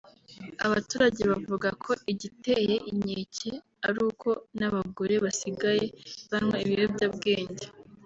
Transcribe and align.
Abaturage 0.65 1.21
bavuga 1.31 1.69
ko 1.83 1.91
igiteye 2.11 2.75
inkeke 2.91 3.51
ari 3.87 3.99
uko 4.09 4.29
n’abagore 4.59 5.13
basigaye 5.25 5.85
banywa 6.29 6.57
ibiyobyabwenge 6.63 7.65